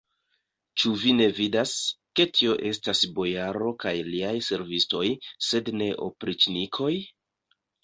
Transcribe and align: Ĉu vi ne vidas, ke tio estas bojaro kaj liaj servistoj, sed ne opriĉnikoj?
Ĉu 0.83 0.93
vi 1.01 1.11
ne 1.17 1.27
vidas, 1.39 1.73
ke 2.19 2.25
tio 2.37 2.55
estas 2.71 3.03
bojaro 3.21 3.75
kaj 3.85 3.93
liaj 4.09 4.33
servistoj, 4.49 5.05
sed 5.51 5.73
ne 5.85 5.93
opriĉnikoj? 6.11 6.93